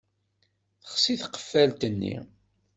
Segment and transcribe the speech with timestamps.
[0.81, 2.15] Texsi tqeffalt-nni.